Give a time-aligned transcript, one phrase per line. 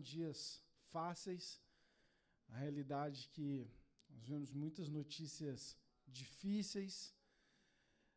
[0.00, 1.60] dias fáceis.
[2.48, 3.70] A realidade é que
[4.08, 5.76] nós vemos muitas notícias
[6.06, 7.14] difíceis,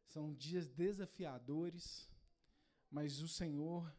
[0.06, 2.10] são dias desafiadores,
[2.90, 3.92] mas o Senhor,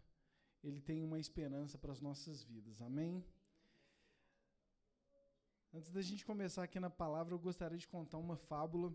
[0.63, 2.81] Ele tem uma esperança para as nossas vidas.
[2.81, 3.25] Amém?
[5.73, 8.95] Antes da gente começar aqui na palavra, eu gostaria de contar uma fábula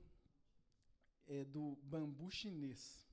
[1.27, 3.05] é, do bambu chinês.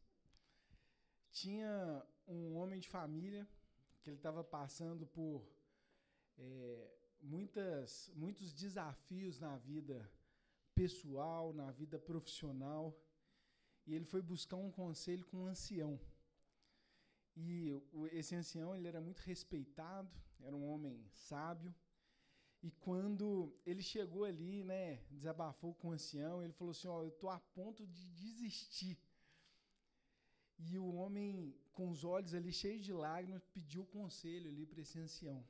[1.33, 3.47] Tinha um homem de família
[4.01, 5.45] que ele estava passando por
[6.39, 10.11] é, muitas, muitos desafios na vida
[10.75, 12.95] pessoal, na vida profissional,
[13.87, 15.99] e ele foi buscar um conselho com um ancião.
[17.37, 17.71] E
[18.13, 21.75] esse ancião ele era muito respeitado, era um homem sábio.
[22.63, 27.05] E quando ele chegou ali, né, desabafou com o ancião, ele falou assim: "Ó, oh,
[27.05, 28.99] eu tô a ponto de desistir".
[30.59, 34.99] E o homem, com os olhos ali cheios de lágrimas, pediu conselho ali para esse
[34.99, 35.45] ancião.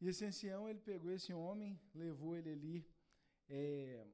[0.00, 2.86] E esse ancião, ele pegou esse homem, levou ele ali
[3.48, 4.06] é,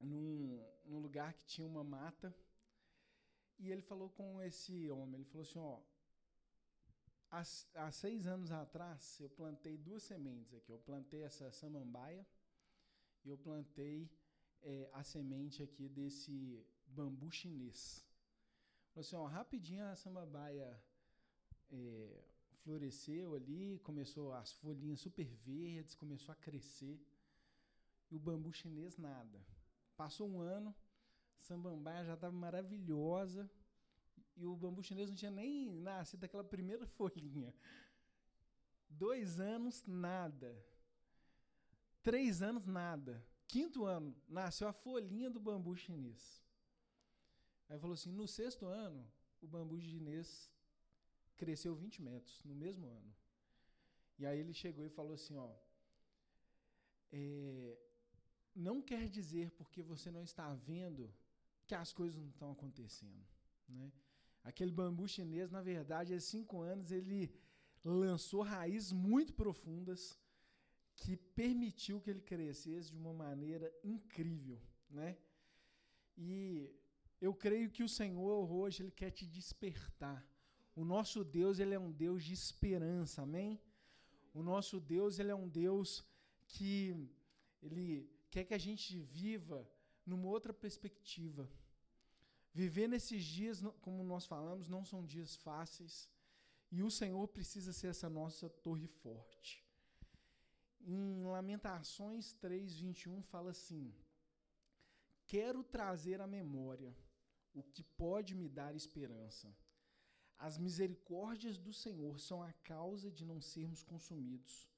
[0.00, 2.34] num, num lugar que tinha uma mata,
[3.58, 5.80] e ele falou com esse homem, ele falou assim, ó,
[7.30, 7.42] há,
[7.74, 12.26] há seis anos atrás, eu plantei duas sementes aqui, eu plantei essa samambaia,
[13.24, 14.10] e eu plantei
[14.62, 18.06] é, a semente aqui desse bambu chinês.
[18.92, 20.82] Falou assim, ó, rapidinho a samambaia
[21.70, 22.24] é,
[22.62, 27.00] floresceu ali, começou as folhinhas super verdes, começou a crescer.
[28.10, 29.44] E o bambu chinês nada.
[29.96, 30.74] Passou um ano,
[31.40, 33.50] samambaia já estava maravilhosa
[34.36, 37.54] e o bambu chinês não tinha nem nascido daquela primeira folhinha.
[38.88, 40.64] Dois anos, nada.
[42.02, 43.24] Três anos, nada.
[43.46, 46.42] Quinto ano, nasceu a folhinha do bambu chinês.
[47.68, 49.06] Aí falou assim: no sexto ano,
[49.42, 50.50] o bambu chinês
[51.42, 53.12] cresceu 20 metros no mesmo ano.
[54.18, 55.50] E aí ele chegou e falou assim, ó,
[57.12, 57.78] é,
[58.54, 61.02] não quer dizer porque você não está vendo
[61.66, 63.26] que as coisas não estão acontecendo,
[63.68, 63.92] né?
[64.42, 67.20] Aquele bambu chinês, na verdade, há cinco anos ele
[67.84, 70.18] lançou raízes muito profundas
[70.96, 74.60] que permitiu que ele crescesse de uma maneira incrível,
[74.90, 75.16] né?
[76.16, 76.74] E
[77.20, 80.26] eu creio que o Senhor hoje ele quer te despertar
[80.80, 83.60] o nosso Deus, ele é um Deus de esperança, amém?
[84.32, 86.06] O nosso Deus, ele é um Deus
[86.46, 86.94] que
[87.60, 89.68] ele quer que a gente viva
[90.06, 91.50] numa outra perspectiva.
[92.54, 96.08] Viver nesses dias, como nós falamos, não são dias fáceis,
[96.70, 99.66] e o Senhor precisa ser essa nossa torre forte.
[100.80, 103.92] Em Lamentações 3:21 fala assim:
[105.26, 106.96] Quero trazer à memória
[107.52, 109.52] o que pode me dar esperança
[110.38, 114.68] as misericórdias do Senhor são a causa de não sermos consumidos,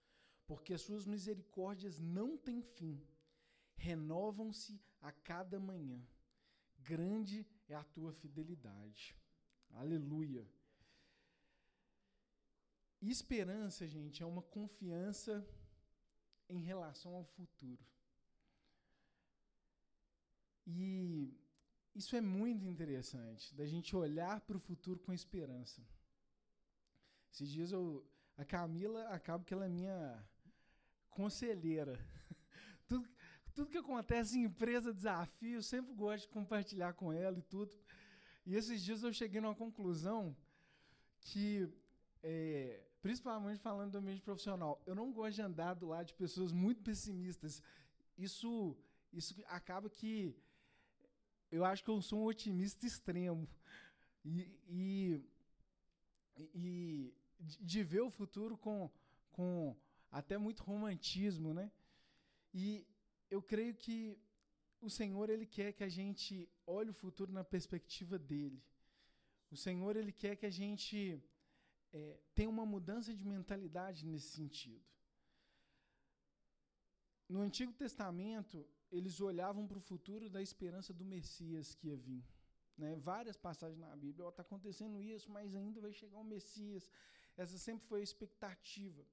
[0.47, 3.01] porque as suas misericórdias não têm fim,
[3.77, 6.03] renovam-se a cada manhã.
[6.79, 9.17] Grande é a tua fidelidade.
[9.71, 10.49] Aleluia.
[13.01, 15.47] Esperança, gente, é uma confiança
[16.49, 17.85] em relação ao futuro.
[20.67, 21.35] E
[21.95, 25.83] isso é muito interessante, da gente olhar para o futuro com esperança.
[27.33, 28.05] Esses dias eu,
[28.37, 30.25] a Camila acaba que ela é minha
[31.11, 31.99] conselheira.
[32.87, 33.09] tudo,
[33.55, 37.77] tudo que acontece em empresa, desafio, eu sempre gosto de compartilhar com ela e tudo.
[38.47, 40.37] E esses dias eu cheguei numa conclusão
[41.21, 41.69] que,
[42.23, 46.53] é, principalmente falando do ambiente profissional, eu não gosto de andar do lado de pessoas
[46.53, 47.63] muito pessimistas.
[48.17, 48.77] Isso,
[49.13, 50.35] isso acaba que
[51.51, 53.49] eu acho que eu sou um otimista extremo.
[54.25, 55.25] E, e,
[56.55, 58.91] e de ver o futuro com,
[59.33, 59.77] com
[60.11, 61.71] até muito romantismo, né?
[62.53, 62.87] E
[63.31, 64.19] eu creio que
[64.81, 68.63] o Senhor ele quer que a gente olhe o futuro na perspectiva dele.
[69.51, 71.23] O Senhor ele quer que a gente
[71.93, 74.85] é, tenha uma mudança de mentalidade nesse sentido.
[77.29, 82.25] No Antigo Testamento, eles olhavam para o futuro da esperança do Messias que ia vir.
[82.77, 82.97] Né?
[82.97, 86.91] Várias passagens na Bíblia, está acontecendo isso, mas ainda vai chegar o Messias.
[87.37, 89.05] Essa sempre foi a expectativa.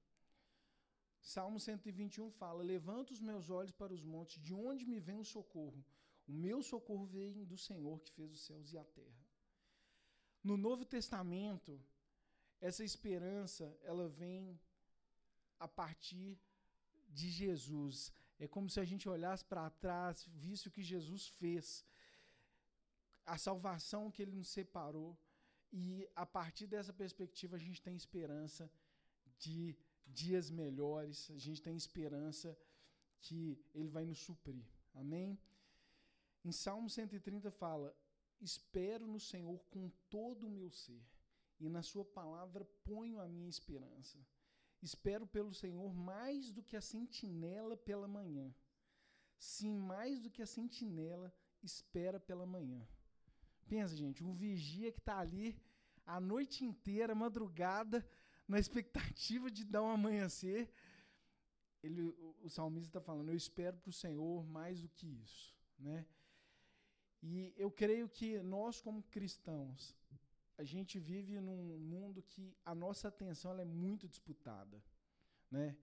[1.22, 5.26] Salmo 121 fala: Levanta os meus olhos para os montes, de onde me vem o
[5.26, 5.84] socorro?
[6.28, 9.26] O meu socorro vem do Senhor que fez os céus e a terra.
[10.44, 11.82] No Novo Testamento,
[12.60, 14.60] essa esperança ela vem
[15.60, 16.40] a partir
[17.10, 18.14] de Jesus.
[18.40, 21.86] É como se a gente olhasse para trás, visse o que Jesus fez,
[23.26, 25.18] a salvação que ele nos separou,
[25.72, 28.72] e a partir dessa perspectiva a gente tem esperança
[29.38, 32.58] de dias melhores, a gente tem esperança
[33.20, 34.66] que Ele vai nos suprir.
[34.94, 35.38] Amém?
[36.44, 37.96] Em Salmo 130 fala:
[38.40, 41.04] Espero no Senhor com todo o meu ser,
[41.60, 44.18] e na Sua palavra ponho a minha esperança.
[44.88, 48.48] Espero pelo Senhor mais do que a sentinela pela manhã.
[49.38, 51.30] Sim, mais do que a sentinela
[51.62, 52.82] espera pela manhã.
[53.68, 55.50] Pensa, gente, um vigia que está ali
[56.06, 57.98] a noite inteira, madrugada,
[58.48, 60.72] na expectativa de dar um amanhecer.
[61.84, 65.54] Ele, o, o salmista está falando: Eu espero para o Senhor mais do que isso.
[65.78, 66.06] Né?
[67.22, 69.94] E eu creio que nós, como cristãos,
[70.58, 74.84] a gente vive num mundo que a nossa atenção é muito disputada.
[75.52, 75.78] Né?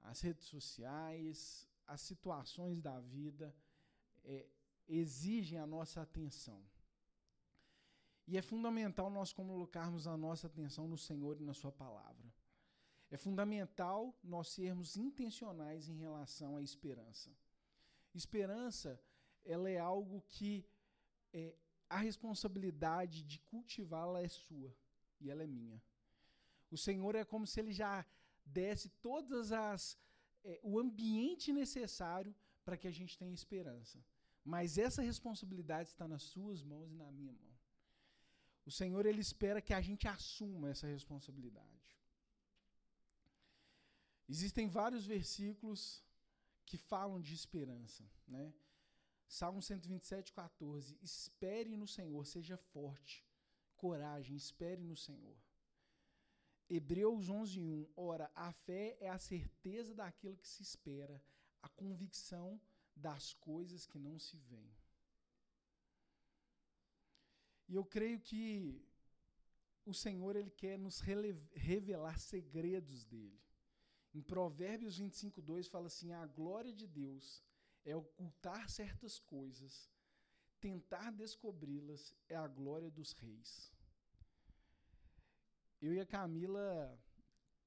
[0.00, 3.54] As redes sociais, as situações da vida
[4.24, 4.46] é,
[4.88, 6.62] exigem a nossa atenção.
[8.26, 12.32] E é fundamental nós colocarmos a nossa atenção no Senhor e na Sua palavra.
[13.10, 17.30] É fundamental nós sermos intencionais em relação à esperança.
[18.14, 19.00] Esperança,
[19.44, 20.66] ela é algo que
[21.32, 21.54] é,
[21.96, 24.70] a responsabilidade de cultivá-la é sua
[25.20, 25.78] e ela é minha.
[26.70, 27.94] O Senhor é como se ele já
[28.56, 29.82] desse todas as
[30.50, 32.34] é, o ambiente necessário
[32.64, 33.98] para que a gente tenha esperança.
[34.52, 37.52] Mas essa responsabilidade está nas suas mãos e na minha mão.
[38.64, 41.88] O Senhor ele espera que a gente assuma essa responsabilidade.
[44.28, 46.02] Existem vários versículos
[46.64, 48.52] que falam de esperança, né?
[49.32, 50.98] Salmo 127, 14.
[51.00, 53.26] Espere no Senhor, seja forte,
[53.78, 55.38] coragem, espere no Senhor.
[56.68, 57.92] Hebreus 11, 1.
[57.96, 61.18] Ora, a fé é a certeza daquilo que se espera,
[61.62, 62.60] a convicção
[62.94, 64.76] das coisas que não se veem.
[67.68, 68.86] E eu creio que
[69.86, 71.00] o Senhor ele quer nos
[71.54, 73.40] revelar segredos dele.
[74.12, 77.42] Em Provérbios 25, 2 fala assim: a glória de Deus
[77.84, 79.90] é ocultar certas coisas,
[80.60, 83.72] tentar descobri-las é a glória dos reis.
[85.80, 86.98] Eu e a Camila,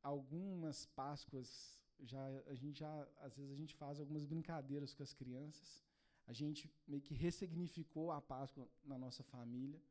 [0.02, 5.14] algumas Páscoas, já, a gente já, às vezes a gente faz algumas brincadeiras com as
[5.14, 5.84] crianças.
[6.28, 9.82] A gente meio que ressignificou a Páscoa na nossa família.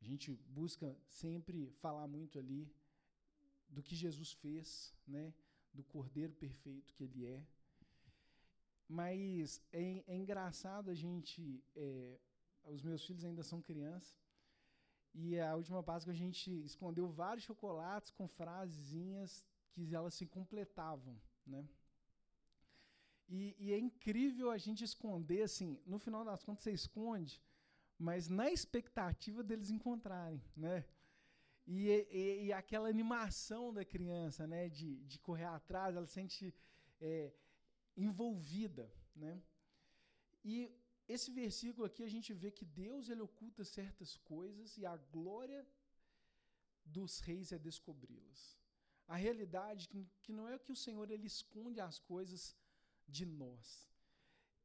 [0.00, 2.70] A gente busca sempre falar muito ali
[3.68, 5.32] do que Jesus fez, né?
[5.72, 7.46] do Cordeiro perfeito que ele é.
[8.90, 11.62] Mas é, é engraçado a gente.
[11.76, 12.18] É,
[12.64, 14.18] os meus filhos ainda são crianças.
[15.14, 21.16] E a última Páscoa a gente escondeu vários chocolates com frasezinhas que elas se completavam,
[21.46, 21.68] né?
[23.28, 27.40] E, e, é incrível a gente esconder, assim, no final das contas você esconde,
[27.96, 30.84] mas na expectativa deles encontrarem, né?
[31.64, 36.52] E, e, e aquela animação da criança, né, de, de correr atrás, ela se sente
[37.00, 37.32] é,
[37.96, 39.42] envolvida, né?
[40.44, 40.72] E
[41.08, 45.66] esse versículo aqui a gente vê que Deus ele oculta certas coisas e a glória
[46.84, 48.58] dos reis é descobri-las.
[49.06, 49.88] A realidade
[50.22, 52.56] que, não é que o Senhor ele esconde as coisas
[53.08, 53.90] de nós.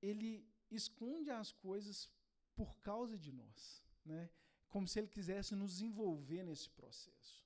[0.01, 2.09] Ele esconde as coisas
[2.55, 4.29] por causa de nós, né?
[4.69, 7.43] Como se ele quisesse nos envolver nesse processo.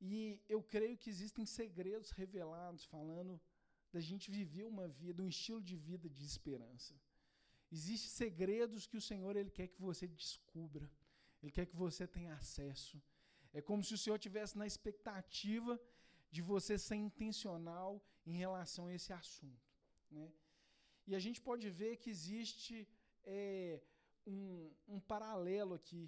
[0.00, 3.40] E eu creio que existem segredos revelados falando
[3.96, 6.94] da gente viver uma vida, um estilo de vida de esperança.
[7.76, 10.86] Existem segredos que o Senhor ele quer que você descubra.
[11.42, 12.96] Ele quer que você tenha acesso.
[13.58, 15.74] É como se o Senhor tivesse na expectativa
[16.34, 17.90] de você ser intencional
[18.30, 19.68] em relação a esse assunto.
[20.16, 20.26] Né?
[21.08, 22.74] E a gente pode ver que existe
[23.24, 23.80] é,
[24.26, 26.04] um, um paralelo aqui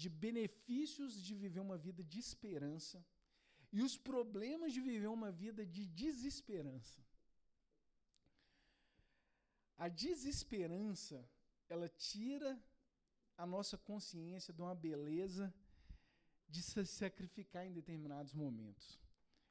[0.00, 2.98] de benefícios de viver uma vida de esperança
[3.76, 7.05] e os problemas de viver uma vida de desesperança.
[9.76, 11.28] A desesperança,
[11.68, 12.58] ela tira
[13.36, 15.52] a nossa consciência de uma beleza
[16.48, 18.98] de se sacrificar em determinados momentos.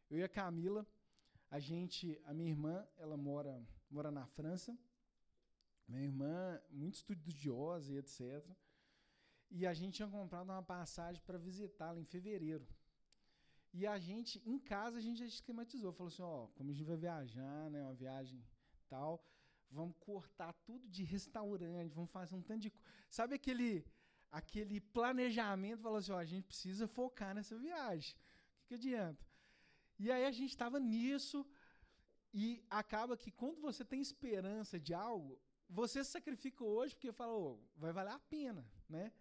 [0.09, 0.85] Eu e a Camila,
[1.49, 4.77] a gente, a minha irmã, ela mora, mora na França,
[5.87, 8.43] minha irmã, muito estudiosa e etc.
[9.51, 12.67] E a gente tinha comprado uma passagem para visitá-la em fevereiro.
[13.71, 15.91] E a gente, em casa, a gente já esquematizou.
[15.93, 18.43] Falou assim, ó, como a gente vai viajar, né, uma viagem
[18.87, 19.23] tal,
[19.75, 22.73] vamos cortar tudo de restaurante, vamos fazer um tanto de...
[23.09, 23.85] Sabe aquele,
[24.31, 25.81] aquele planejamento?
[25.81, 28.13] Falou assim, ó, a gente precisa focar nessa viagem.
[28.13, 29.23] O que, que adianta?
[29.99, 31.45] E aí a gente estava nisso
[32.33, 35.39] e acaba que quando você tem esperança de algo,
[35.69, 39.11] você se sacrifica hoje porque falou, vai valer a pena, né?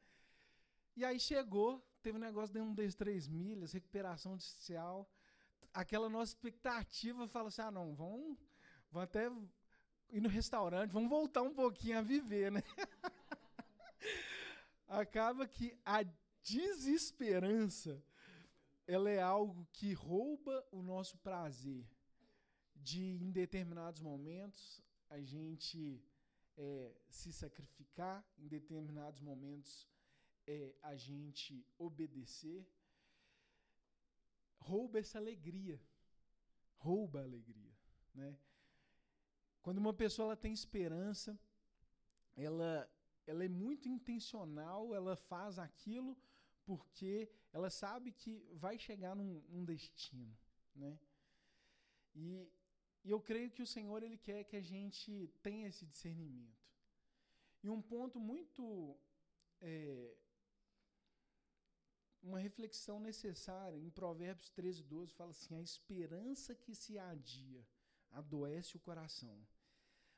[0.97, 1.71] E aí chegou,
[2.03, 5.09] teve um negócio de um, dois, três milhas, recuperação judicial.
[5.73, 8.39] aquela nossa expectativa fala assim: ah, não, vamos,
[8.93, 9.31] vamos até
[10.15, 12.63] ir no restaurante, vamos voltar um pouquinho a viver, né?
[14.87, 16.05] Acaba que a
[16.41, 18.01] desesperança
[18.87, 21.85] ela é algo que rouba o nosso prazer
[22.77, 24.81] de, em determinados momentos,
[25.11, 26.01] a gente
[26.57, 29.89] é, se sacrificar, em determinados momentos,
[30.47, 32.65] é, a gente obedecer,
[34.59, 35.81] rouba essa alegria.
[36.77, 37.75] Rouba a alegria.
[38.15, 38.39] Né?
[39.65, 41.31] Quando uma pessoa ela tem esperança,
[42.37, 42.71] ela,
[43.27, 46.15] ela é muito intencional, ela faz aquilo
[46.67, 50.37] porque ela sabe que vai chegar num, num destino.
[50.75, 50.99] Né?
[52.15, 52.47] E,
[53.05, 56.63] e eu creio que o Senhor ele quer que a gente tenha esse discernimento.
[57.63, 58.95] E um ponto muito
[59.63, 60.15] é,
[62.23, 63.79] uma reflexão necessária.
[63.79, 67.67] Em Provérbios 13, 12, fala assim: a esperança que se adia
[68.11, 69.37] adoece o coração,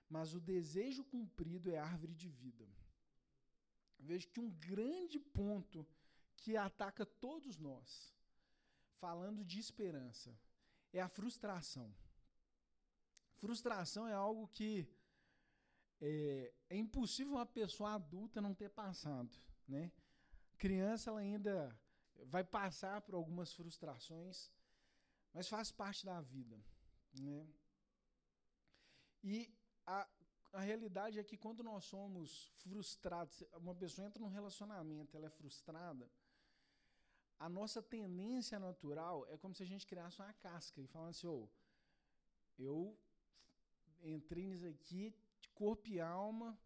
[0.08, 2.66] mas o desejo cumprido é árvore de vida.
[3.98, 5.86] Vejo que um grande ponto
[6.36, 8.14] que ataca todos nós,
[8.98, 10.38] falando de esperança,
[10.92, 11.94] é a frustração.
[13.34, 14.88] Frustração é algo que
[16.00, 19.34] é, é impossível uma pessoa adulta não ter passado,
[19.66, 19.90] né?
[20.58, 21.78] Criança ela ainda
[22.24, 24.50] vai passar por algumas frustrações,
[25.32, 26.58] mas faz parte da vida.
[27.12, 27.46] Né?
[29.22, 29.54] E
[29.86, 30.06] a,
[30.52, 35.30] a realidade é que quando nós somos frustrados, uma pessoa entra num relacionamento, ela é
[35.30, 36.10] frustrada,
[37.38, 41.48] a nossa tendência natural é como se a gente criasse uma casca e falasse, oh,
[42.58, 42.98] eu
[44.02, 46.58] entrei nisso aqui de corpo e alma,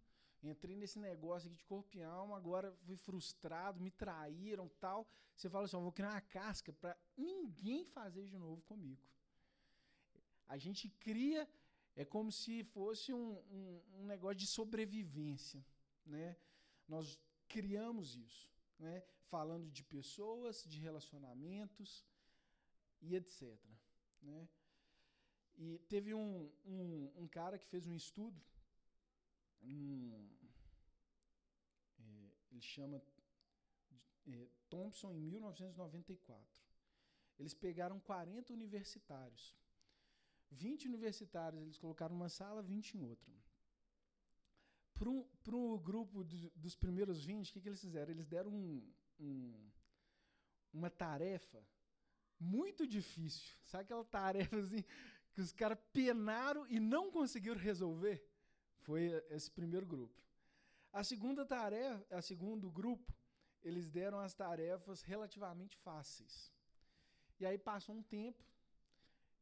[0.43, 5.09] entrei nesse negócio aqui de corpo e alma, agora fui frustrado, me traíram tal.
[5.35, 9.03] Você fala assim: vou criar uma casca para ninguém fazer de novo comigo.
[10.47, 11.49] A gente cria,
[11.97, 15.65] é como se fosse um, um, um negócio de sobrevivência.
[16.07, 16.37] Né?
[16.89, 17.19] Nós
[17.49, 19.03] criamos isso, né?
[19.29, 22.05] falando de pessoas, de relacionamentos
[23.01, 23.59] e etc.
[24.23, 24.49] Né?
[25.57, 28.41] E teve um, um, um cara que fez um estudo
[29.63, 30.29] um,
[31.99, 33.03] é, ele chama
[34.29, 36.47] é, Thompson em 1994.
[37.39, 39.57] Eles pegaram 40 universitários.
[40.50, 43.33] 20 universitários eles colocaram numa sala, 20 em outra.
[44.95, 48.11] Para o grupo do, dos primeiros 20, o que, que, eles fizeram?
[48.11, 49.71] Eles deram um, um,
[50.73, 51.64] uma tarefa
[52.38, 53.57] muito difícil.
[53.64, 54.85] Sabe aquela tarefa assim,
[55.33, 58.23] que os caras penaram e não conseguiram resolver?
[58.80, 60.21] Foi esse primeiro grupo.
[60.92, 63.14] A segunda tarefa, a segundo grupo,
[63.62, 66.52] eles deram as tarefas relativamente fáceis.
[67.38, 68.45] E aí passou um tempo,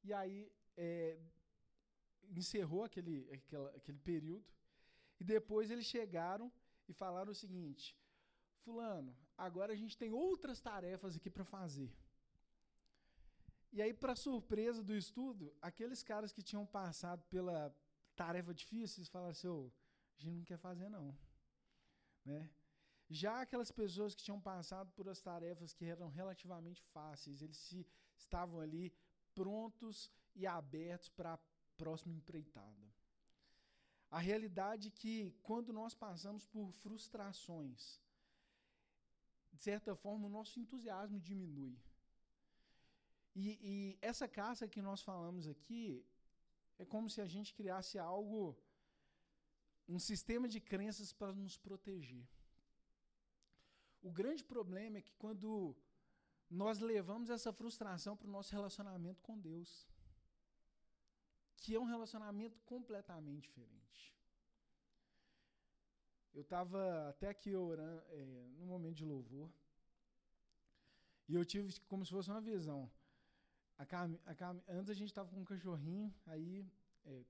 [0.02, 1.19] e aí é,
[2.37, 4.45] encerrou aquele, aquela, aquele período,
[5.21, 6.52] e depois eles chegaram
[6.88, 7.97] e falaram o seguinte:
[8.64, 11.93] Fulano, agora a gente tem outras tarefas aqui para fazer.
[13.71, 17.75] E aí, para surpresa do estudo, aqueles caras que tinham passado pela
[18.17, 19.71] tarefa difícil, eles falaram assim, oh,
[20.17, 21.17] a gente não quer fazer não.
[22.25, 22.50] Né?
[23.11, 27.87] Já aquelas pessoas que tinham passado por as tarefas que eram relativamente fáceis, eles se,
[28.17, 28.93] estavam ali
[29.38, 29.97] prontos
[30.35, 31.40] e abertos para a
[31.83, 32.87] próxima empreitada.
[34.11, 35.14] A realidade é que
[35.49, 37.80] quando nós passamos por frustrações,
[39.52, 41.76] de certa forma o nosso entusiasmo diminui.
[43.35, 46.04] E, e essa caça que nós falamos aqui,
[46.83, 48.40] é como se a gente criasse algo,
[49.88, 52.26] um sistema de crenças para nos proteger.
[54.09, 55.76] O grande problema é que quando
[56.50, 59.87] nós levamos essa frustração para o nosso relacionamento com Deus,
[61.57, 64.14] que é um relacionamento completamente diferente.
[66.33, 69.50] Eu estava até aqui orando, é, no momento de louvor,
[71.28, 72.90] e eu tive como se fosse uma visão.
[73.76, 76.67] A Cam, a Cam, antes a gente estava com um cachorrinho, aí.
[77.05, 77.25] É,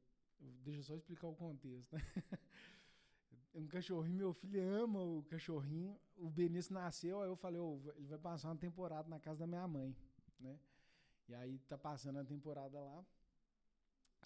[0.62, 2.00] deixa eu só explicar o contexto, né?
[3.54, 5.98] um cachorrinho, meu filho ama o cachorrinho.
[6.16, 9.46] O Benício nasceu, aí eu falei, oh, ele vai passar uma temporada na casa da
[9.46, 9.96] minha mãe,
[10.38, 10.58] né?
[11.28, 13.04] E aí tá passando a temporada lá.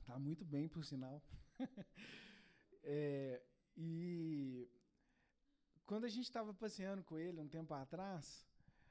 [0.05, 1.23] Tá muito bem, por sinal.
[2.83, 3.43] é,
[3.77, 4.69] e
[5.87, 8.47] quando a gente estava passeando com ele um tempo atrás,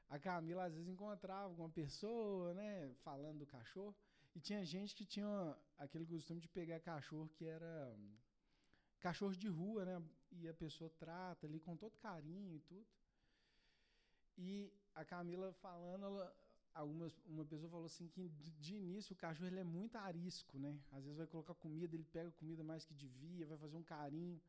[0.08, 3.96] a Camila às vezes encontrava alguma pessoa, né, falando do cachorro,
[4.34, 8.14] e tinha gente que tinha aquele costume de pegar cachorro que era um,
[9.00, 12.86] cachorro de rua, né, e a pessoa trata ali com todo carinho e tudo.
[14.38, 16.36] E a Camila falando, ela,
[16.74, 20.78] algumas, uma pessoa falou assim que de, início o cachorro ele é muito arisco, né?
[20.90, 24.40] Às vezes vai colocar comida, ele pega comida mais que devia, vai fazer um carinho.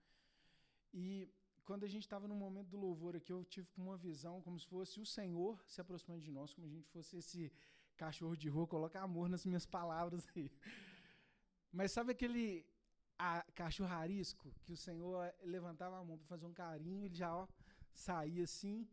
[0.93, 1.29] E
[1.65, 4.67] quando a gente estava no momento do louvor aqui, eu tive uma visão como se
[4.67, 7.51] fosse o Senhor se aproximando de nós, como a gente fosse esse
[7.97, 10.51] cachorro de rua, coloca amor nas minhas palavras aí.
[11.71, 12.65] Mas sabe aquele
[13.23, 13.45] a,
[14.65, 17.47] que o Senhor levantava a mão para fazer um carinho, ele já ó,
[17.93, 18.87] saía assim,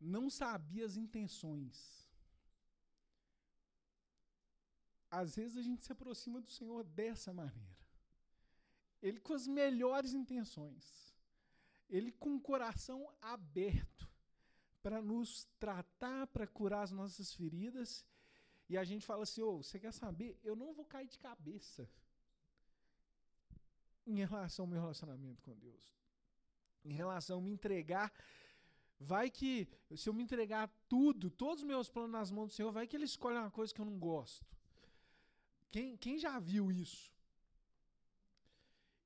[0.00, 1.76] não sabia as intenções.
[5.10, 7.76] Às vezes a gente se aproxima do Senhor dessa maneira.
[9.02, 11.14] Ele com as melhores intenções.
[11.88, 14.10] Ele com o coração aberto
[14.82, 18.04] para nos tratar, para curar as nossas feridas.
[18.68, 20.38] E a gente fala assim: oh, você quer saber?
[20.42, 21.88] Eu não vou cair de cabeça
[24.08, 25.94] em relação ao meu relacionamento com Deus.
[26.84, 28.12] Em relação a me entregar.
[28.98, 32.72] Vai que, se eu me entregar tudo, todos os meus planos nas mãos do Senhor,
[32.72, 34.44] vai que Ele escolhe uma coisa que eu não gosto.
[35.70, 37.12] Quem, quem já viu isso?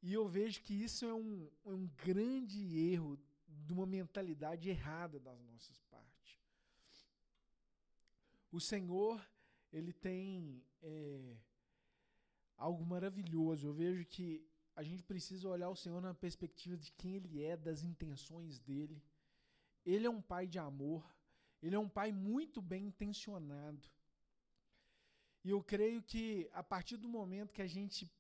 [0.03, 5.41] E eu vejo que isso é um, um grande erro de uma mentalidade errada das
[5.43, 6.41] nossas partes.
[8.51, 9.25] O Senhor,
[9.73, 11.37] ele tem é,
[12.57, 13.67] algo maravilhoso.
[13.67, 14.45] Eu vejo que
[14.75, 19.03] a gente precisa olhar o Senhor na perspectiva de quem Ele é, das intenções dele.
[19.85, 21.05] Ele é um pai de amor.
[21.63, 23.89] Ele é um pai muito bem intencionado.
[25.45, 28.11] E eu creio que a partir do momento que a gente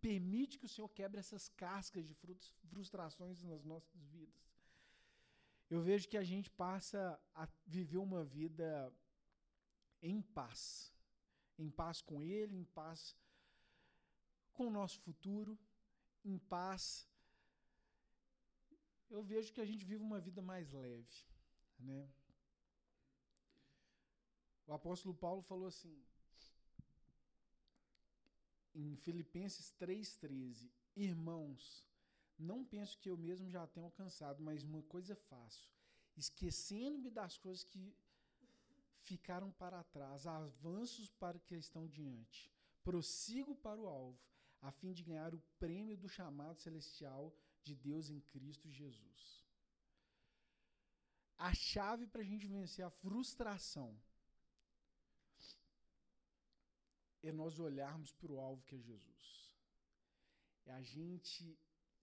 [0.00, 2.16] permite que o Senhor quebre essas cascas de
[2.68, 4.50] frustrações nas nossas vidas.
[5.68, 8.92] Eu vejo que a gente passa a viver uma vida
[10.02, 10.92] em paz.
[11.58, 13.16] Em paz com Ele, em paz
[14.52, 15.58] com o nosso futuro,
[16.24, 17.08] em paz.
[19.08, 21.26] Eu vejo que a gente vive uma vida mais leve.
[21.78, 22.08] Né?
[24.66, 26.00] O apóstolo Paulo falou assim:
[28.74, 31.84] em Filipenses 3,13: Irmãos,
[32.38, 35.70] não penso que eu mesmo já tenha alcançado, mas uma coisa faço,
[36.16, 37.94] esquecendo-me das coisas que
[39.02, 42.50] ficaram para trás, avanços para o que estão diante.
[42.82, 44.18] Prossigo para o alvo,
[44.60, 49.44] a fim de ganhar o prêmio do chamado celestial de Deus em Cristo Jesus.
[51.36, 53.98] A chave para a gente vencer a frustração
[57.22, 59.56] é nós olharmos para o alvo que é Jesus.
[60.66, 61.58] É a gente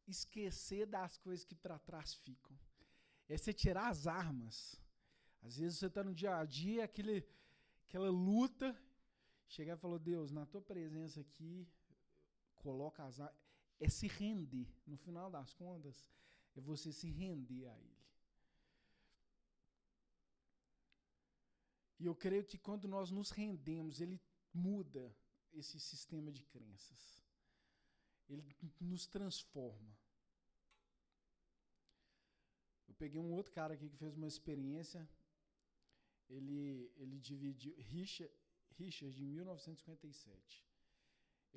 [0.08, 2.58] esquecer das coisas que para trás ficam.
[3.28, 4.80] É você tirar as armas.
[5.42, 7.28] Às vezes você está no dia a dia, aquele,
[7.88, 8.76] aquela luta,
[9.48, 11.68] chegar e falar, Deus, na tua presença aqui,
[12.68, 13.18] coloca as.
[13.86, 14.68] É se render.
[14.86, 15.98] No final das contas,
[16.56, 18.06] é você se render a Ele.
[22.00, 24.20] E eu creio que quando nós nos rendemos, Ele
[24.54, 25.16] muda
[25.54, 27.02] esse sistema de crenças.
[28.28, 28.44] Ele
[28.82, 29.94] nos transforma.
[32.88, 35.08] Eu peguei um outro cara aqui que fez uma experiência.
[36.30, 37.74] Ele, ele dividiu.
[37.78, 38.34] Richard,
[38.78, 40.67] Richard, em 1957.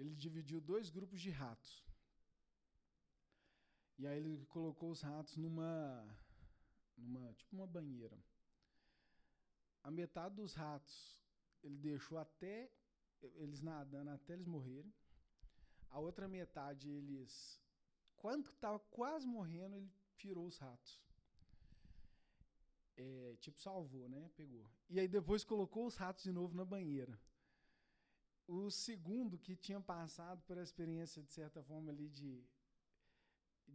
[0.01, 1.85] Ele dividiu dois grupos de ratos.
[3.99, 5.71] E aí ele colocou os ratos numa.
[6.97, 8.19] numa tipo uma banheira.
[9.83, 11.21] A metade dos ratos
[11.63, 12.73] ele deixou até
[13.35, 14.91] eles nadando até eles morrerem.
[15.91, 17.61] A outra metade, eles.
[18.17, 20.99] Quando estava quase morrendo, ele tirou os ratos.
[22.97, 24.31] É, tipo, salvou, né?
[24.35, 24.67] Pegou.
[24.89, 27.21] E aí depois colocou os ratos de novo na banheira.
[28.59, 32.33] O segundo, que tinha passado por experiência, de certa forma, ali de,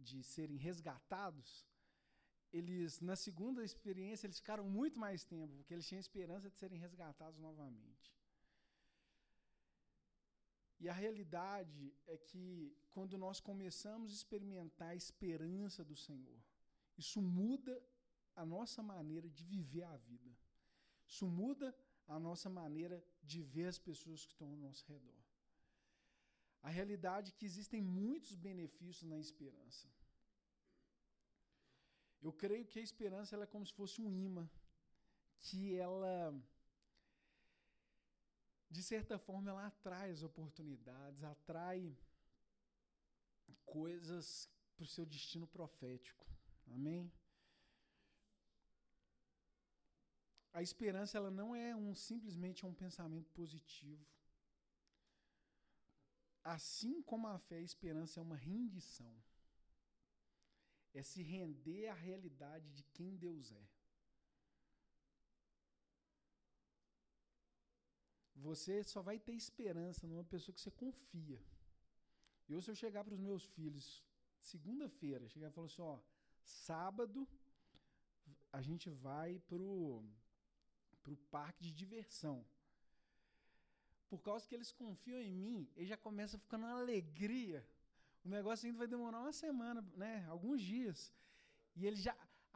[0.08, 1.50] de serem resgatados,
[2.52, 6.78] eles, na segunda experiência, eles ficaram muito mais tempo, porque eles tinham esperança de serem
[6.78, 8.14] resgatados novamente.
[10.78, 16.38] E a realidade é que quando nós começamos a experimentar a esperança do Senhor,
[16.98, 17.82] isso muda
[18.34, 20.36] a nossa maneira de viver a vida.
[21.08, 21.74] Isso muda
[22.06, 25.22] a nossa maneira de ver as pessoas que estão ao nosso redor.
[26.62, 29.88] A realidade é que existem muitos benefícios na esperança.
[32.26, 34.48] Eu creio que a esperança ela é como se fosse um imã
[35.40, 36.34] que ela
[38.76, 41.96] de certa forma, ela atrai as oportunidades, atrai
[43.64, 46.26] coisas para o seu destino profético.
[46.66, 47.10] Amém?
[50.58, 54.04] A esperança ela não é um simplesmente um pensamento positivo.
[56.56, 59.14] Assim como a fé, a esperança é uma rendição.
[60.94, 63.64] É se render à realidade de quem Deus é.
[68.46, 71.40] você só vai ter esperança numa pessoa que você confia.
[72.48, 74.04] Eu, se eu chegar para os meus filhos,
[74.40, 75.98] segunda-feira, chegar e falar assim: ó,
[76.44, 77.26] sábado
[78.52, 80.04] a gente vai pro,
[81.06, 82.36] pro parque de diversão.
[84.10, 87.60] Por causa que eles confiam em mim, ele já começa ficando uma alegria.
[88.24, 90.14] O negócio ainda vai demorar uma semana, né?
[90.34, 91.00] Alguns dias.
[91.76, 92.14] E ele já.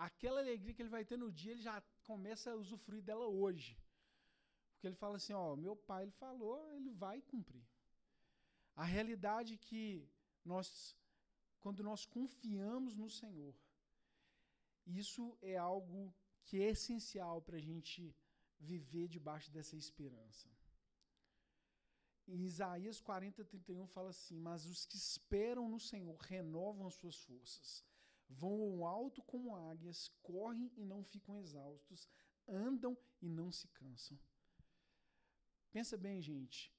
[0.08, 1.76] Aquela alegria que ele vai ter no dia, ele já
[2.10, 3.70] começa a usufruir dela hoje.
[4.72, 7.64] Porque ele fala assim, ó, meu pai ele falou, ele vai cumprir.
[8.74, 9.82] A realidade é que
[10.52, 10.96] nós,
[11.60, 13.54] quando nós confiamos no Senhor,
[14.86, 15.98] isso é algo
[16.44, 18.14] que é essencial para a gente
[18.60, 20.48] viver debaixo dessa esperança.
[22.28, 27.24] Em Isaías 40, 31 fala assim: Mas os que esperam no Senhor renovam as suas
[27.24, 27.84] forças,
[28.28, 32.08] voam alto como águias, correm e não ficam exaustos,
[32.46, 34.18] andam e não se cansam.
[35.72, 36.72] Pensa bem, gente.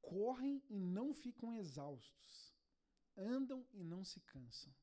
[0.00, 2.54] Correm e não ficam exaustos,
[3.16, 4.74] andam e não se cansam.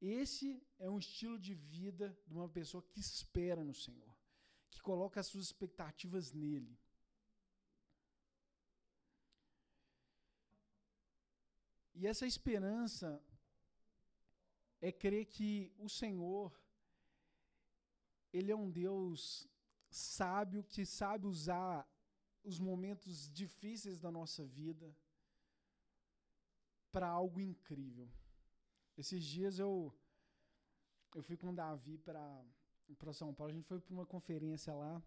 [0.00, 4.13] Esse é um estilo de vida de uma pessoa que espera no Senhor,
[4.74, 6.76] que coloca as suas expectativas nele.
[11.94, 13.08] E essa esperança
[14.80, 16.52] é crer que o Senhor,
[18.32, 19.48] Ele é um Deus
[19.88, 21.88] sábio, que sabe usar
[22.42, 24.88] os momentos difíceis da nossa vida
[26.90, 28.08] para algo incrível.
[28.98, 29.74] Esses dias eu
[31.14, 32.44] eu fui com o Davi para
[32.98, 35.02] para São Paulo, a gente foi para uma conferência lá.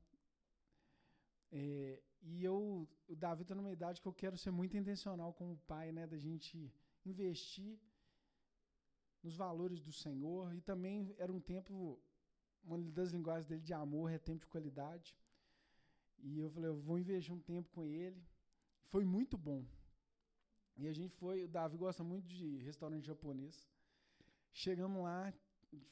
[1.52, 5.58] É, e eu, o Davi está numa idade que eu quero ser muito intencional como
[5.68, 6.74] pai, né, da gente
[7.06, 7.80] investir
[9.24, 12.00] nos valores do Senhor e também era um tempo
[12.64, 15.16] uma das linguagens dele de amor é tempo de qualidade.
[16.20, 18.22] E eu falei, eu vou investir um tempo com ele.
[18.88, 19.66] Foi muito bom.
[20.76, 23.68] E a gente foi, o Davi gosta muito de restaurante japonês.
[24.52, 25.34] Chegamos lá,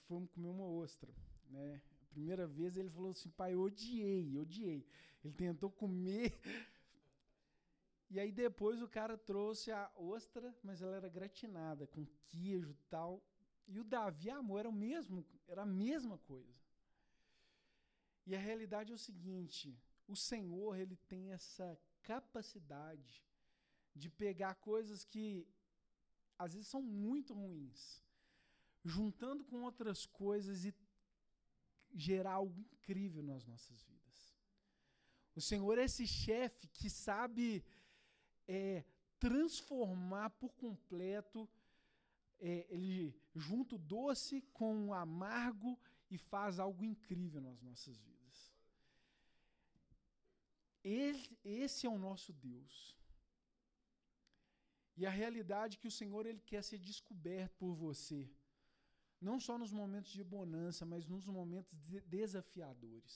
[0.08, 1.14] fomos comer uma ostra,
[1.50, 1.82] né?
[2.10, 4.86] Primeira vez ele falou assim, pai, eu odiei, odiei.
[5.24, 6.40] Ele tentou comer.
[8.08, 12.78] E aí depois o cara trouxe a ostra, mas ela era gratinada, com queijo e
[12.88, 13.22] tal.
[13.68, 16.54] E o Davi amor era o mesmo, era a mesma coisa.
[18.26, 19.76] E a realidade é o seguinte,
[20.08, 23.24] o Senhor, ele tem essa capacidade
[23.96, 25.48] de pegar coisas que
[26.38, 28.04] às vezes são muito ruins,
[28.84, 30.72] juntando com outras coisas e
[31.96, 34.36] gerar algo incrível nas nossas vidas.
[35.36, 37.64] O Senhor é esse chefe que sabe
[38.48, 38.84] é,
[39.20, 41.50] transformar por completo,
[42.40, 45.80] é, ele junta o doce com amargo
[46.10, 48.54] e faz algo incrível nas nossas vidas.
[51.44, 52.96] Esse é o nosso Deus.
[54.96, 58.30] E a realidade é que o Senhor ele quer ser descoberto por você.
[59.28, 63.14] Não só nos momentos de bonança, mas nos momentos de desafiadores.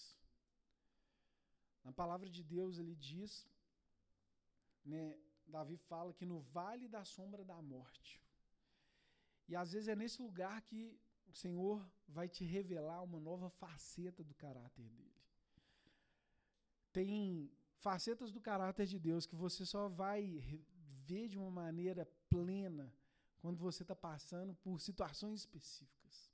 [1.83, 3.31] Na palavra de Deus ele diz,
[4.83, 5.03] né,
[5.45, 8.19] Davi fala que no vale da sombra da morte.
[9.47, 10.81] E às vezes é nesse lugar que
[11.27, 15.21] o Senhor vai te revelar uma nova faceta do caráter dele.
[16.91, 20.23] Tem facetas do caráter de Deus que você só vai
[21.09, 22.91] ver de uma maneira plena
[23.39, 26.29] quando você está passando por situações específicas.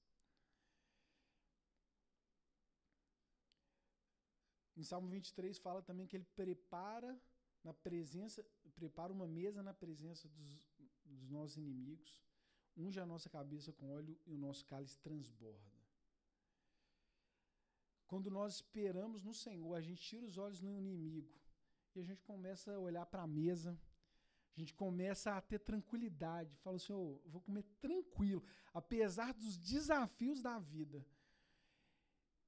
[4.76, 7.18] Em Salmo 23 fala também que ele prepara
[7.64, 10.68] na presença, prepara uma mesa na presença dos,
[11.06, 12.22] dos nossos inimigos,
[12.76, 15.76] unge a nossa cabeça com óleo e o nosso cálice transborda.
[18.06, 21.34] Quando nós esperamos no Senhor, a gente tira os olhos no inimigo
[21.96, 23.80] e a gente começa a olhar para a mesa,
[24.56, 26.56] a gente começa a ter tranquilidade.
[26.58, 28.42] Fala assim, oh, eu vou comer tranquilo,
[28.74, 31.06] apesar dos desafios da vida.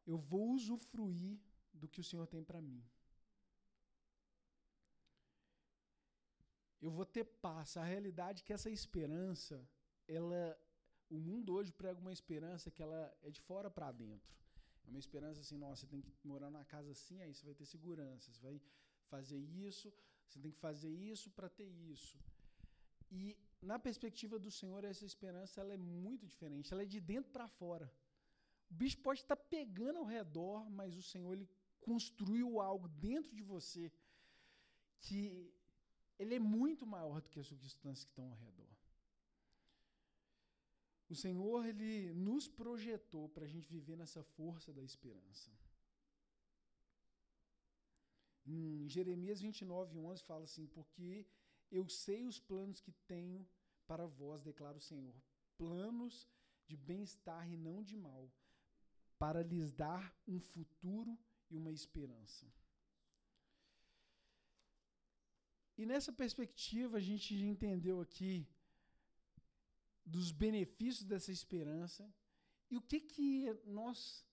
[0.05, 1.37] Eu vou usufruir
[1.73, 2.81] do que o Senhor tem para mim.
[6.81, 7.75] Eu vou ter paz.
[7.75, 9.67] A realidade é que essa esperança,
[10.07, 10.57] ela,
[11.09, 14.33] o mundo hoje prega uma esperança que ela é de fora para dentro.
[14.85, 17.53] É uma esperança assim, nossa, você tem que morar numa casa assim, aí você vai
[17.53, 18.61] ter segurança, você vai
[19.09, 19.93] fazer isso,
[20.27, 22.17] você tem que fazer isso para ter isso.
[23.11, 27.31] E na perspectiva do Senhor, essa esperança ela é muito diferente, ela é de dentro
[27.31, 27.91] para fora.
[28.69, 33.33] O bicho pode estar tá pegando ao redor, mas o Senhor ele construiu algo dentro
[33.35, 33.91] de você
[34.99, 35.53] que
[36.19, 38.67] ele é muito maior do que as circunstâncias que estão ao redor.
[41.09, 45.49] O Senhor, Ele nos projetou para a gente viver nessa força da esperança.
[48.47, 51.27] Em Jeremias 29, 11 fala assim: Porque
[51.69, 53.45] eu sei os planos que tenho
[53.85, 55.15] para vós, declara o Senhor,
[55.57, 56.27] planos
[56.65, 58.31] de bem-estar e não de mal,
[59.19, 61.17] para lhes dar um futuro
[61.49, 62.45] e uma esperança.
[65.77, 68.47] E nessa perspectiva, a gente entendeu aqui
[70.05, 72.03] dos benefícios dessa esperança
[72.71, 74.25] e o que que nós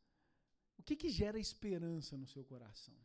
[0.79, 2.97] o que que gera esperança no seu coração?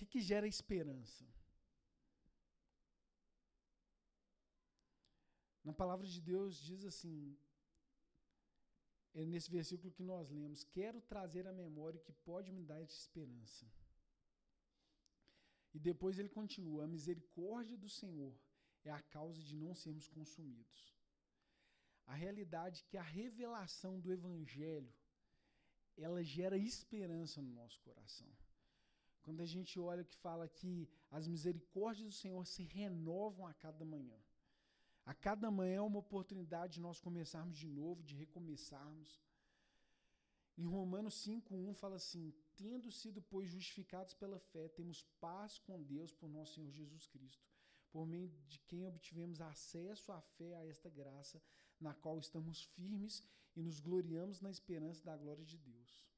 [0.00, 1.24] Que que gera esperança?
[5.62, 7.36] Na palavra de Deus diz assim,
[9.12, 13.70] é nesse versículo que nós lemos: Quero trazer a memória que pode me dar esperança.
[15.74, 18.34] E depois ele continua: A misericórdia do Senhor
[18.82, 20.80] é a causa de não sermos consumidos.
[22.06, 24.90] A realidade é que a revelação do Evangelho
[25.94, 28.32] ela gera esperança no nosso coração.
[29.22, 33.84] Quando a gente olha que fala que as misericórdias do Senhor se renovam a cada
[33.84, 34.18] manhã.
[35.04, 39.20] A cada manhã é uma oportunidade de nós começarmos de novo, de recomeçarmos.
[40.56, 46.12] Em Romanos 5:1 fala assim: "Tendo sido pois justificados pela fé, temos paz com Deus
[46.12, 47.48] por nosso Senhor Jesus Cristo,
[47.90, 51.42] por meio de quem obtivemos acesso à fé a esta graça,
[51.78, 53.24] na qual estamos firmes
[53.56, 56.09] e nos gloriamos na esperança da glória de Deus."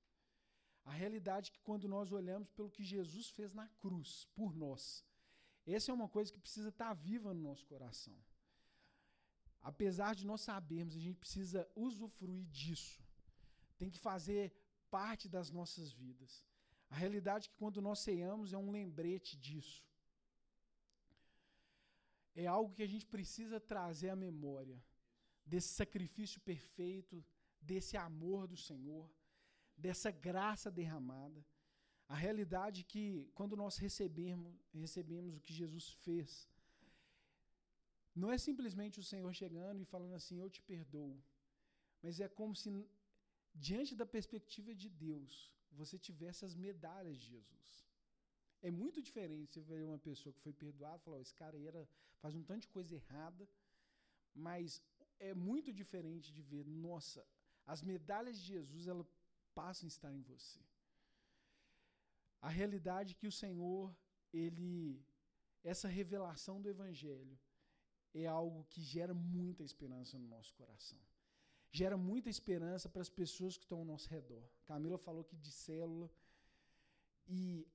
[0.84, 5.04] A realidade é que quando nós olhamos pelo que Jesus fez na cruz por nós,
[5.66, 8.16] essa é uma coisa que precisa estar viva no nosso coração.
[9.60, 13.00] Apesar de nós sabermos, a gente precisa usufruir disso.
[13.78, 14.52] Tem que fazer
[14.90, 16.44] parte das nossas vidas.
[16.90, 19.84] A realidade é que quando nós ceiamos é um lembrete disso.
[22.34, 24.82] É algo que a gente precisa trazer à memória
[25.44, 27.24] desse sacrifício perfeito,
[27.60, 29.08] desse amor do Senhor,
[29.84, 31.40] dessa graça derramada.
[32.14, 33.04] A realidade é que
[33.38, 34.50] quando nós recebemos,
[34.84, 36.30] recebemos o que Jesus fez,
[38.20, 41.14] não é simplesmente o Senhor chegando e falando assim, eu te perdoo.
[42.02, 42.70] Mas é como se,
[43.66, 45.32] diante da perspectiva de Deus,
[45.80, 47.68] você tivesse as medalhas de Jesus.
[48.68, 51.56] É muito diferente você ver uma pessoa que foi perdoada e falar, oh, esse cara
[51.70, 51.82] era,
[52.22, 53.48] faz um tanto de coisa errada,
[54.46, 54.82] mas
[55.18, 57.26] é muito diferente de ver, nossa,
[57.66, 59.06] as medalhas de Jesus, elas
[59.54, 60.60] passam a estar em você.
[62.40, 63.94] A realidade é que o Senhor,
[64.32, 65.04] ele,
[65.62, 67.38] essa revelação do Evangelho,
[68.14, 71.00] é algo que gera muita esperança no nosso coração.
[71.70, 74.44] Gera muita esperança para as pessoas que estão ao nosso redor.
[74.64, 76.10] Camila falou que de célula.
[77.26, 77.66] E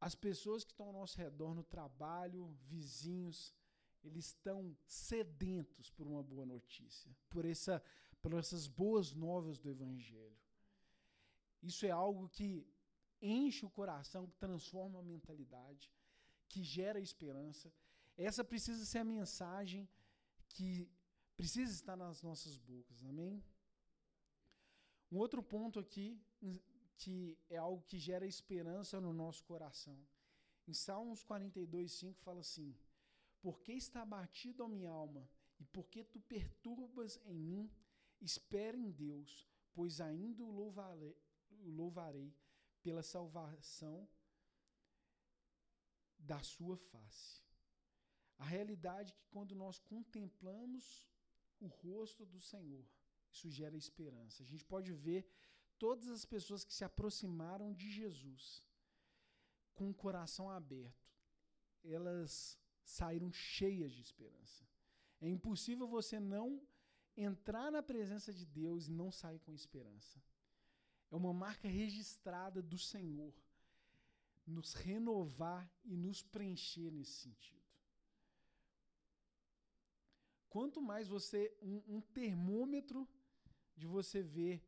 [0.00, 3.54] as pessoas que estão ao nosso redor, no trabalho, vizinhos,
[4.02, 7.82] eles estão sedentos por uma boa notícia, por, essa,
[8.20, 10.41] por essas boas novas do Evangelho.
[11.62, 12.66] Isso é algo que
[13.20, 15.90] enche o coração, que transforma a mentalidade,
[16.48, 17.72] que gera esperança
[18.16, 19.88] essa precisa ser a mensagem
[20.50, 20.90] que
[21.36, 23.02] precisa estar nas nossas bocas.
[23.04, 23.42] Amém?
[25.10, 26.20] Um outro ponto aqui,
[26.96, 29.98] que é algo que gera esperança no nosso coração.
[30.66, 32.76] Em Salmos 42, 5 fala assim:
[33.40, 37.70] Porque está abatido a minha alma, e porque tu perturbas em mim,
[38.20, 41.16] espera em Deus, pois ainda o louvarei,
[41.68, 42.34] louvarei
[42.82, 44.08] pela salvação
[46.18, 47.42] da sua face.
[48.38, 51.06] A realidade é que quando nós contemplamos
[51.60, 52.84] o rosto do Senhor,
[53.30, 54.42] isso gera esperança.
[54.42, 55.26] A gente pode ver
[55.78, 58.64] todas as pessoas que se aproximaram de Jesus
[59.74, 61.10] com o coração aberto.
[61.84, 64.66] Elas saíram cheias de esperança.
[65.20, 66.60] É impossível você não
[67.16, 70.22] entrar na presença de Deus e não sair com esperança.
[71.12, 73.32] É uma marca registrada do Senhor
[74.46, 77.62] nos renovar e nos preencher nesse sentido.
[80.48, 81.54] Quanto mais você.
[81.62, 83.06] Um, um termômetro
[83.76, 84.66] de você ver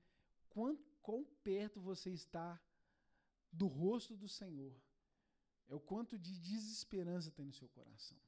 [0.50, 2.61] quão, quão perto você está
[3.50, 4.74] do rosto do Senhor.
[5.68, 8.18] É o quanto de desesperança tem no seu coração.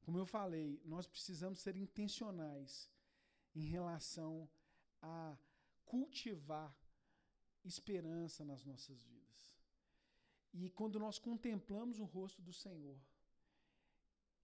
[0.00, 2.88] Como eu falei, nós precisamos ser intencionais
[3.52, 4.48] em relação
[5.02, 5.36] a
[5.86, 6.70] cultivar
[7.64, 9.56] esperança nas nossas vidas.
[10.52, 12.98] E quando nós contemplamos o rosto do Senhor,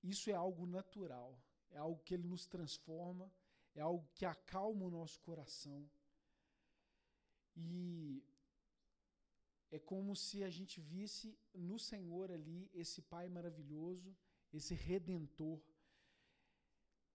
[0.02, 1.38] isso é algo natural,
[1.70, 3.32] é algo que ele nos transforma,
[3.74, 5.88] é algo que acalma o nosso coração.
[7.56, 8.22] E
[9.70, 14.14] é como se a gente visse no Senhor ali esse Pai maravilhoso,
[14.52, 15.60] esse redentor,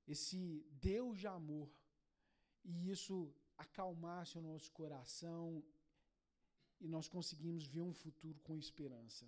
[0.08, 1.70] esse Deus de amor.
[2.64, 5.64] E isso acalmasse o nosso coração
[6.80, 9.26] e nós conseguimos ver um futuro com esperança.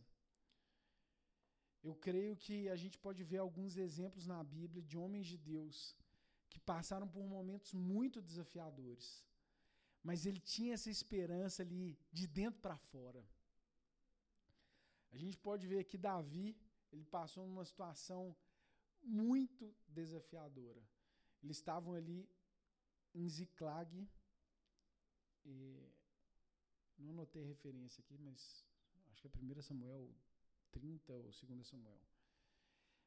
[1.82, 5.96] Eu creio que a gente pode ver alguns exemplos na Bíblia de homens de Deus
[6.50, 9.24] que passaram por momentos muito desafiadores,
[10.04, 13.24] mas ele tinha essa esperança ali de dentro para fora.
[15.12, 16.58] A gente pode ver aqui Davi,
[16.92, 18.36] ele passou numa situação
[19.02, 20.82] muito desafiadora.
[21.42, 22.30] Eles estavam ali
[23.14, 24.08] em Ziclag,
[25.46, 25.92] e
[26.98, 28.66] não anotei referência aqui, mas
[29.12, 30.14] acho que é 1 Samuel
[30.72, 32.00] 30 ou 2 Samuel.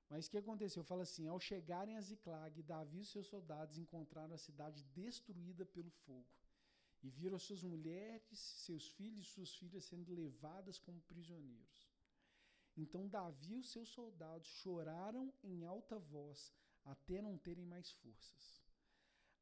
[0.09, 0.85] Mas o que aconteceu?
[0.85, 5.91] Fala assim: ao chegarem a Ziclag, Davi e seus soldados encontraram a cidade destruída pelo
[5.91, 6.29] fogo.
[7.03, 11.91] E viram suas mulheres, seus filhos e suas filhas sendo levadas como prisioneiros.
[12.77, 18.62] Então Davi e os seus soldados choraram em alta voz, até não terem mais forças.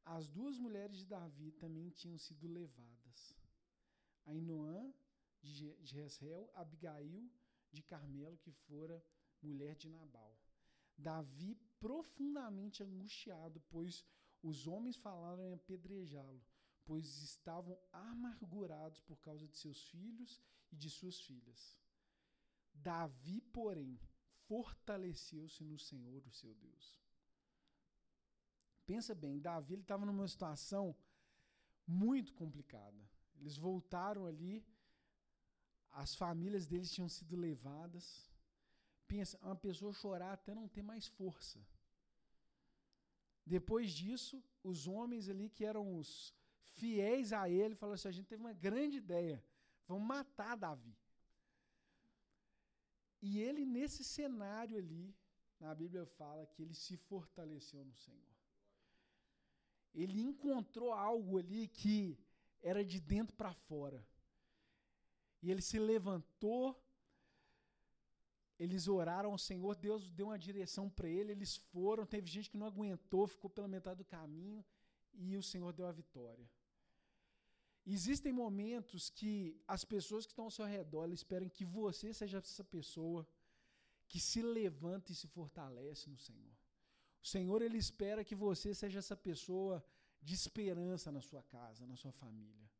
[0.04, 3.36] As duas mulheres de Davi também tinham sido levadas.
[4.26, 4.92] Ainoã
[5.42, 7.30] de Jezreel, Abigail
[7.72, 9.02] de Carmelo, que fora
[9.42, 10.36] mulher de Nabal.
[10.96, 14.04] Davi, profundamente angustiado, pois
[14.42, 16.42] os homens falaram em apedrejá-lo,
[16.84, 21.78] pois estavam amargurados por causa de seus filhos e de suas filhas.
[22.74, 23.98] Davi, porém,
[24.46, 27.00] fortaleceu-se no Senhor, o seu Deus.
[28.90, 30.84] Pensa bem, Davi estava numa situação
[31.86, 33.00] muito complicada.
[33.38, 34.54] Eles voltaram ali,
[36.02, 38.06] as famílias deles tinham sido levadas.
[39.06, 41.60] Pensa, uma pessoa chorar até não ter mais força.
[43.46, 46.34] Depois disso, os homens ali que eram os
[46.78, 49.38] fiéis a ele falaram assim: a gente teve uma grande ideia,
[49.86, 50.98] vamos matar Davi.
[53.22, 55.14] E ele, nesse cenário ali,
[55.60, 58.29] na Bíblia fala que ele se fortaleceu no Senhor.
[59.94, 62.18] Ele encontrou algo ali que
[62.62, 64.06] era de dentro para fora.
[65.42, 66.78] E ele se levantou,
[68.58, 72.58] eles oraram ao Senhor, Deus deu uma direção para ele, eles foram, teve gente que
[72.58, 74.64] não aguentou, ficou pela metade do caminho
[75.14, 76.48] e o Senhor deu a vitória.
[77.86, 82.62] Existem momentos que as pessoas que estão ao seu redor esperam que você seja essa
[82.62, 83.26] pessoa
[84.06, 86.59] que se levanta e se fortalece no Senhor.
[87.22, 89.84] O Senhor ele espera que você seja essa pessoa
[90.22, 92.70] de esperança na sua casa, na sua família.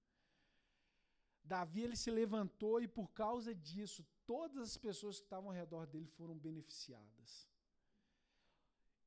[1.42, 5.86] Davi ele se levantou e por causa disso, todas as pessoas que estavam ao redor
[5.86, 7.48] dele foram beneficiadas.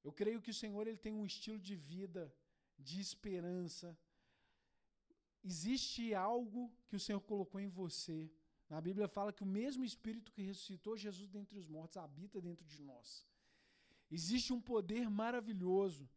[0.04, 2.34] Eu creio que o Senhor ele tem um estilo de vida
[2.78, 3.98] de esperança.
[5.44, 8.32] Existe algo que o Senhor colocou em você.
[8.70, 12.66] Na Bíblia fala que o mesmo Espírito que ressuscitou Jesus dentre os mortos habita dentro
[12.66, 13.26] de nós.
[14.12, 16.10] Existe um poder maravilhoso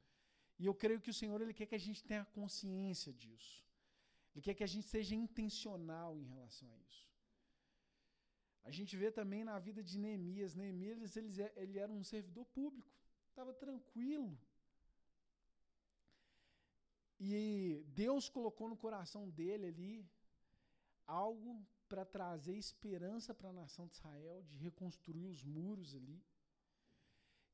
[0.58, 3.64] e eu creio que o Senhor ele quer que a gente tenha consciência disso.
[4.34, 7.06] Ele quer que a gente seja intencional em relação a isso.
[8.64, 10.54] A gente vê também na vida de Neemias.
[10.54, 12.92] Neemias ele, ele era um servidor público,
[13.30, 14.36] estava tranquilo.
[17.18, 20.06] E Deus colocou no coração dele ali
[21.06, 26.22] algo para trazer esperança para a nação de Israel, de reconstruir os muros ali.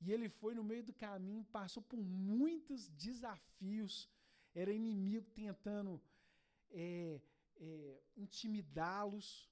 [0.04, 4.10] E ele foi no meio do caminho, passou por muitos desafios.
[4.52, 6.02] Era inimigo tentando
[6.70, 7.20] é,
[7.56, 9.48] é, intimidá-los.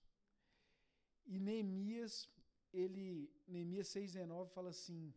[1.24, 2.28] E Neemias,
[2.72, 5.14] ele, Neemias 6,19 fala assim: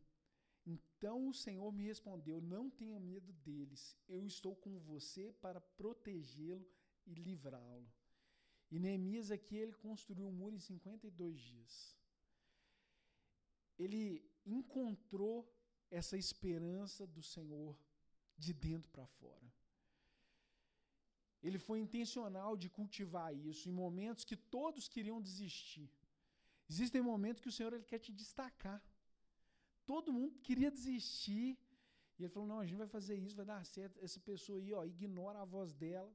[0.67, 6.63] Então o Senhor me respondeu: Não tenha medo deles, eu estou com você para protegê-lo
[7.07, 7.91] e livrá-lo.
[8.69, 11.97] E Neemias aqui ele construiu um muro em 52 dias.
[13.79, 15.47] Ele encontrou
[15.89, 17.77] essa esperança do Senhor
[18.37, 19.53] de dentro para fora.
[21.41, 25.89] Ele foi intencional de cultivar isso em momentos que todos queriam desistir.
[26.69, 28.81] Existem momentos que o Senhor ele quer te destacar.
[29.85, 31.57] Todo mundo queria desistir.
[32.17, 33.99] E ele falou: não, a gente vai fazer isso, vai dar certo.
[34.01, 36.11] Essa pessoa aí, ó, ignora a voz dela.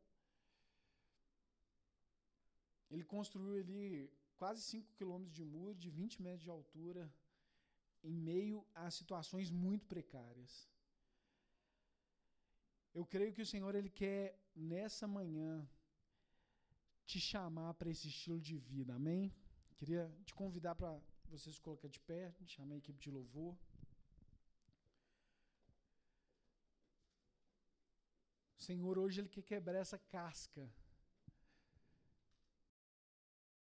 [2.91, 7.13] Ele construiu ali quase 5 quilômetros de muro, de 20 metros de altura,
[8.03, 10.69] em meio a situações muito precárias.
[12.95, 15.69] Eu creio que o Senhor ele quer nessa manhã
[17.05, 18.95] te chamar para esse estilo de vida.
[18.95, 19.35] Amém?
[19.77, 23.57] Queria te convidar para você se colocar de pé, chamar a equipe de louvor.
[28.59, 30.69] O Senhor hoje ele quer quebrar essa casca